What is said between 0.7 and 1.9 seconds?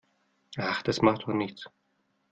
das macht doch nichts.